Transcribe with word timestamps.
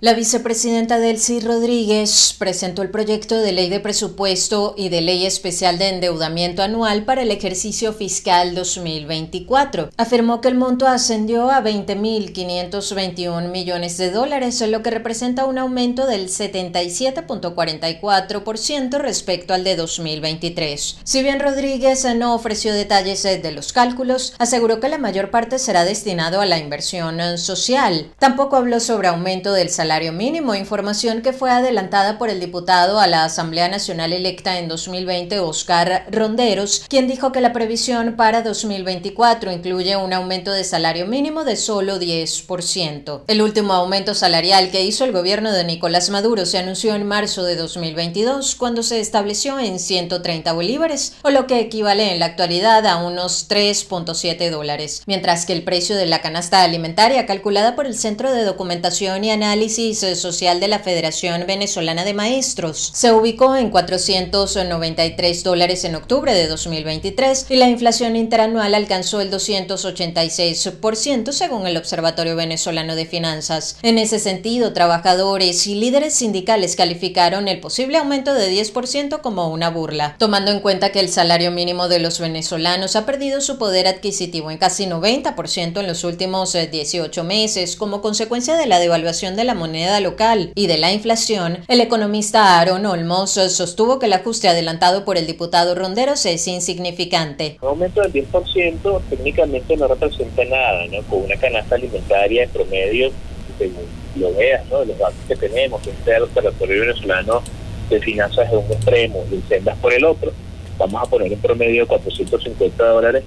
La 0.00 0.12
vicepresidenta 0.12 0.98
Delcy 0.98 1.38
Rodríguez 1.40 2.34
presentó 2.38 2.82
el 2.82 2.90
proyecto 2.90 3.38
de 3.38 3.52
ley 3.52 3.70
de 3.70 3.78
presupuesto 3.80 4.74
y 4.76 4.90
de 4.90 5.00
ley 5.00 5.24
especial 5.24 5.78
de 5.78 5.88
endeudamiento 5.88 6.62
anual 6.62 7.04
para 7.04 7.22
el 7.22 7.30
ejercicio 7.30 7.92
fiscal 7.92 8.52
2024. 8.54 9.90
Afirmó 9.96 10.40
que 10.40 10.48
el 10.48 10.56
monto 10.56 10.88
ascendió 10.88 11.48
a 11.50 11.62
20.521 11.62 13.50
millones 13.50 13.96
de 13.96 14.10
dólares, 14.10 14.60
lo 14.68 14.82
que 14.82 14.90
representa 14.90 15.44
un 15.46 15.58
aumento 15.58 16.06
del 16.06 16.28
77.44% 16.28 18.98
respecto 18.98 19.54
al 19.54 19.64
de 19.64 19.76
2023. 19.76 20.98
Si 21.02 21.22
bien 21.22 21.40
Rodríguez 21.40 22.04
no 22.16 22.34
ofreció 22.34 22.74
detalles 22.74 23.22
de 23.22 23.52
los 23.52 23.72
cálculos, 23.72 24.34
aseguró 24.38 24.80
que 24.80 24.90
la 24.90 24.98
mayor 24.98 25.30
parte 25.30 25.58
será 25.58 25.84
destinado 25.84 26.42
a 26.42 26.46
la 26.46 26.58
inversión 26.58 27.38
social. 27.38 28.12
Tampoco 28.18 28.56
habló 28.56 28.80
sobre 28.80 29.08
aumento 29.08 29.52
del 29.52 29.70
salario 29.70 29.93
mínimo, 29.94 30.56
información 30.56 31.22
que 31.22 31.32
fue 31.32 31.50
adelantada 31.50 32.18
por 32.18 32.28
el 32.28 32.40
diputado 32.40 32.98
a 32.98 33.06
la 33.06 33.24
Asamblea 33.24 33.68
Nacional 33.68 34.12
electa 34.12 34.58
en 34.58 34.66
2020, 34.66 35.38
Oscar 35.38 36.06
Ronderos, 36.10 36.84
quien 36.88 37.06
dijo 37.06 37.30
que 37.30 37.40
la 37.40 37.52
previsión 37.52 38.16
para 38.16 38.42
2024 38.42 39.52
incluye 39.52 39.96
un 39.96 40.12
aumento 40.12 40.50
de 40.50 40.64
salario 40.64 41.06
mínimo 41.06 41.44
de 41.44 41.54
solo 41.54 42.00
10%. 42.00 43.22
El 43.28 43.40
último 43.40 43.72
aumento 43.72 44.14
salarial 44.14 44.72
que 44.72 44.82
hizo 44.82 45.04
el 45.04 45.12
gobierno 45.12 45.52
de 45.52 45.62
Nicolás 45.62 46.10
Maduro 46.10 46.44
se 46.44 46.58
anunció 46.58 46.96
en 46.96 47.06
marzo 47.06 47.44
de 47.44 47.54
2022, 47.54 48.56
cuando 48.56 48.82
se 48.82 48.98
estableció 48.98 49.60
en 49.60 49.78
130 49.78 50.52
bolívares, 50.52 51.14
o 51.22 51.30
lo 51.30 51.46
que 51.46 51.60
equivale 51.60 52.10
en 52.10 52.18
la 52.18 52.26
actualidad 52.26 52.84
a 52.84 52.96
unos 52.96 53.48
3.7 53.48 54.50
dólares, 54.50 55.04
mientras 55.06 55.46
que 55.46 55.52
el 55.52 55.62
precio 55.62 55.94
de 55.94 56.06
la 56.06 56.20
canasta 56.20 56.64
alimentaria 56.64 57.26
calculada 57.26 57.76
por 57.76 57.86
el 57.86 57.96
Centro 57.96 58.32
de 58.32 58.42
Documentación 58.42 59.22
y 59.22 59.30
Análisis 59.30 59.73
Social 59.74 60.60
de 60.60 60.68
la 60.68 60.78
Federación 60.78 61.48
Venezolana 61.48 62.04
de 62.04 62.14
Maestros. 62.14 62.92
Se 62.94 63.10
ubicó 63.10 63.56
en 63.56 63.70
493 63.70 65.42
dólares 65.42 65.84
en 65.84 65.96
octubre 65.96 66.32
de 66.32 66.46
2023 66.46 67.46
y 67.50 67.56
la 67.56 67.68
inflación 67.68 68.14
interanual 68.14 68.76
alcanzó 68.76 69.20
el 69.20 69.32
286% 69.32 71.32
según 71.32 71.66
el 71.66 71.76
Observatorio 71.76 72.36
Venezolano 72.36 72.94
de 72.94 73.04
Finanzas. 73.04 73.76
En 73.82 73.98
ese 73.98 74.20
sentido, 74.20 74.72
trabajadores 74.72 75.66
y 75.66 75.74
líderes 75.74 76.14
sindicales 76.14 76.76
calificaron 76.76 77.48
el 77.48 77.58
posible 77.58 77.98
aumento 77.98 78.32
de 78.32 78.52
10% 78.52 79.22
como 79.22 79.48
una 79.48 79.70
burla, 79.70 80.14
tomando 80.20 80.52
en 80.52 80.60
cuenta 80.60 80.92
que 80.92 81.00
el 81.00 81.08
salario 81.08 81.50
mínimo 81.50 81.88
de 81.88 81.98
los 81.98 82.20
venezolanos 82.20 82.94
ha 82.94 83.06
perdido 83.06 83.40
su 83.40 83.58
poder 83.58 83.88
adquisitivo 83.88 84.52
en 84.52 84.58
casi 84.58 84.86
90% 84.86 85.80
en 85.80 85.86
los 85.88 86.04
últimos 86.04 86.52
18 86.52 87.20
eh, 87.20 87.24
meses 87.24 87.74
como 87.74 88.02
consecuencia 88.02 88.54
de 88.54 88.66
la 88.66 88.78
devaluación 88.78 89.34
de 89.34 89.42
la 89.42 89.54
moneda 89.54 89.63
local 90.00 90.52
y 90.54 90.66
de 90.66 90.76
la 90.76 90.92
inflación, 90.92 91.58
el 91.68 91.80
economista 91.80 92.60
Aaron 92.60 92.84
Olmos 92.84 93.30
sostuvo 93.30 93.98
que 93.98 94.06
el 94.06 94.12
ajuste 94.12 94.48
adelantado 94.48 95.04
por 95.04 95.16
el 95.16 95.26
diputado 95.26 95.74
Ronderos 95.74 96.26
es 96.26 96.46
insignificante. 96.46 97.56
Un 97.62 97.68
aumento 97.68 98.02
del 98.02 98.12
10% 98.12 99.00
técnicamente 99.08 99.76
no 99.76 99.88
representa 99.88 100.44
nada, 100.44 100.86
¿no? 100.92 101.02
Con 101.04 101.22
una 101.22 101.36
canasta 101.36 101.76
alimentaria 101.76 102.44
en 102.44 102.50
promedio, 102.50 103.10
según 103.58 103.86
lo 104.16 104.34
veas, 104.34 104.66
¿no? 104.66 104.84
Los 104.84 104.98
datos 104.98 105.16
que 105.26 105.36
tenemos, 105.36 105.80
que 105.82 105.92
sea 106.04 106.18
el 106.18 106.24
Observatorio 106.24 106.80
Venezolano 106.82 107.42
de 107.88 108.00
Finanzas 108.00 108.50
de 108.50 108.56
un 108.56 108.64
extremo 108.70 109.24
y 109.32 109.40
Sendas 109.48 109.78
por 109.78 109.92
el 109.92 110.04
otro, 110.04 110.32
vamos 110.78 111.02
a 111.02 111.06
poner 111.06 111.32
un 111.32 111.40
promedio 111.40 111.82
de 111.82 111.86
450 111.86 112.84
dólares 112.84 113.24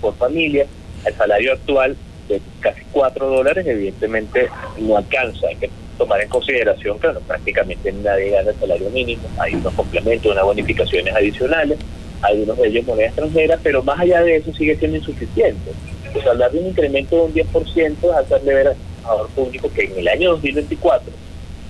por 0.00 0.14
familia. 0.16 0.66
El 1.04 1.14
salario 1.14 1.52
actual 1.52 1.96
de 2.28 2.40
casi 2.60 2.82
4 2.92 3.26
dólares, 3.26 3.66
evidentemente 3.66 4.48
no 4.78 4.96
alcanza. 4.96 5.48
Hay 5.48 5.56
que 5.56 5.70
tomar 5.96 6.20
en 6.20 6.28
consideración 6.28 6.98
que 6.98 7.08
prácticamente 7.26 7.92
nadie 7.92 8.30
gana 8.30 8.50
el 8.50 8.56
salario 8.58 8.90
mínimo, 8.90 9.22
hay 9.38 9.54
unos 9.54 9.74
complementos, 9.74 10.30
unas 10.32 10.44
bonificaciones 10.44 11.14
adicionales, 11.14 11.78
algunos 12.22 12.56
de 12.56 12.68
ellos 12.68 12.86
moneda 12.86 13.08
extranjera, 13.08 13.58
pero 13.62 13.82
más 13.82 13.98
allá 14.00 14.22
de 14.22 14.36
eso 14.36 14.52
sigue 14.54 14.76
siendo 14.76 14.96
insuficiente. 14.96 15.72
Pues 16.12 16.26
hablar 16.26 16.52
de 16.52 16.60
un 16.60 16.66
incremento 16.68 17.16
de 17.16 17.22
un 17.22 17.34
10% 17.34 17.96
es 18.02 18.16
hacerle 18.16 18.54
ver 18.54 18.68
al 18.68 18.76
trabajador 19.02 19.28
público 19.30 19.70
que 19.74 19.84
en 19.84 19.98
el 19.98 20.08
año 20.08 20.30
2024 20.30 21.12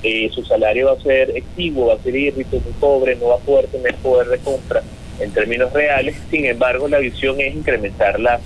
eh, 0.03 0.31
su 0.33 0.45
salario 0.45 0.87
va 0.87 0.93
a 0.93 1.01
ser 1.01 1.37
exiguo, 1.37 1.87
va 1.87 1.95
a 1.95 1.99
ser 1.99 2.15
írrito, 2.15 2.61
muy 2.61 2.73
pobre, 2.79 3.17
no 3.17 3.29
va 3.29 3.35
a 3.35 3.39
poder 3.39 3.67
tener 3.67 3.95
poder 3.97 4.29
de 4.29 4.39
compra 4.39 4.83
en 5.19 5.31
términos 5.33 5.73
reales. 5.73 6.17
Sin 6.31 6.45
embargo, 6.45 6.87
la 6.89 6.99
visión 6.99 7.41
es 7.41 7.55
incrementar 7.55 8.21
las, 8.21 8.41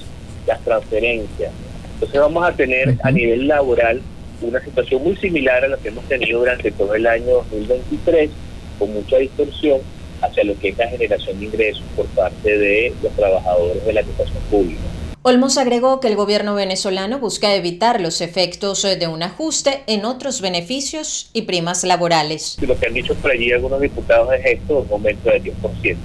las 0.46 0.60
transferencias. 0.62 1.52
Entonces 2.02 2.20
vamos 2.20 2.44
a 2.44 2.52
tener 2.52 2.98
a 3.04 3.12
nivel 3.12 3.46
laboral 3.46 4.02
una 4.40 4.60
situación 4.60 5.04
muy 5.04 5.14
similar 5.18 5.64
a 5.64 5.68
la 5.68 5.76
que 5.76 5.86
hemos 5.86 6.04
tenido 6.08 6.40
durante 6.40 6.72
todo 6.72 6.96
el 6.96 7.06
año 7.06 7.44
2023, 7.52 8.28
con 8.76 8.92
mucha 8.92 9.18
distorsión 9.18 9.78
hacia 10.20 10.42
lo 10.42 10.58
que 10.58 10.70
es 10.70 10.78
la 10.78 10.88
generación 10.88 11.38
de 11.38 11.46
ingresos 11.46 11.84
por 11.94 12.06
parte 12.06 12.58
de 12.58 12.92
los 13.04 13.12
trabajadores 13.12 13.86
de 13.86 13.92
la 13.92 14.00
educación 14.00 14.42
pública. 14.50 14.80
Olmos 15.22 15.58
agregó 15.58 16.00
que 16.00 16.08
el 16.08 16.16
gobierno 16.16 16.56
venezolano 16.56 17.20
busca 17.20 17.54
evitar 17.54 18.00
los 18.00 18.20
efectos 18.20 18.82
de 18.82 19.06
un 19.06 19.22
ajuste 19.22 19.84
en 19.86 20.04
otros 20.04 20.40
beneficios 20.40 21.30
y 21.32 21.42
primas 21.42 21.84
laborales. 21.84 22.56
Lo 22.62 22.76
que 22.76 22.86
han 22.86 22.94
dicho 22.94 23.14
por 23.14 23.30
allí 23.30 23.52
algunos 23.52 23.80
diputados 23.80 24.34
es 24.34 24.58
esto, 24.58 24.80
un 24.80 24.92
aumento 24.92 25.30
del 25.30 25.44
10% 25.44 25.96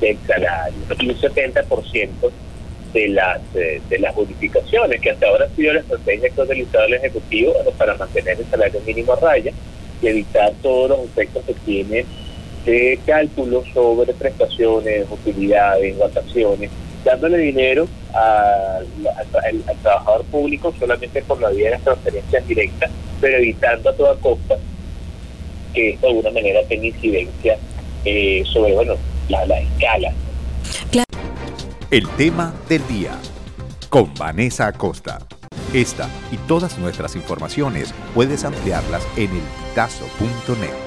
del 0.00 0.18
salario 0.24 0.78
y 1.00 1.08
un 1.08 1.16
70% 1.16 2.30
de 2.96 3.08
las 3.08 3.40
de, 3.52 3.98
las 3.98 4.14
bonificaciones 4.14 5.00
que 5.02 5.10
hasta 5.10 5.26
ahora 5.26 5.44
ha 5.44 5.54
sido 5.54 5.74
la 5.74 5.80
estrategia 5.80 6.30
que 6.30 6.40
ha 6.40 6.44
utilizado 6.44 6.84
el 6.86 6.94
Ejecutivo 6.94 7.52
para 7.76 7.94
mantener 7.94 8.38
el 8.38 8.46
salario 8.46 8.80
mínimo 8.86 9.12
a 9.12 9.16
raya 9.16 9.52
y 10.00 10.06
evitar 10.06 10.52
todos 10.62 10.88
los 10.88 11.00
efectos 11.00 11.44
que 11.44 11.52
tiene 11.66 12.06
de 12.64 12.98
cálculos 13.04 13.64
sobre 13.74 14.14
prestaciones, 14.14 15.06
utilidades, 15.10 15.98
vacaciones, 15.98 16.70
dándole 17.04 17.38
dinero 17.38 17.86
al, 18.14 18.86
trabajador 19.82 20.24
público 20.24 20.74
solamente 20.78 21.22
por 21.22 21.40
la 21.40 21.50
vía 21.50 21.66
de 21.66 21.70
las 21.72 21.82
transferencias 21.82 22.48
directas, 22.48 22.90
pero 23.20 23.36
evitando 23.36 23.90
a 23.90 23.92
toda 23.92 24.16
costa 24.16 24.56
que 25.74 25.90
esto 25.90 26.06
de 26.06 26.12
alguna 26.12 26.30
manera 26.30 26.62
tenga 26.66 26.86
incidencia 26.86 27.58
eh, 28.06 28.42
sobre 28.50 28.74
bueno 28.74 28.94
la, 29.28 29.44
la 29.44 29.60
escala 29.60 30.12
el 31.90 32.08
tema 32.10 32.52
del 32.68 32.86
día 32.88 33.12
con 33.90 34.12
Vanessa 34.14 34.66
Acosta. 34.66 35.18
Esta 35.72 36.08
y 36.32 36.36
todas 36.48 36.78
nuestras 36.78 37.14
informaciones 37.14 37.94
puedes 38.14 38.44
ampliarlas 38.44 39.06
en 39.16 39.30
elpitazo.net. 39.30 40.85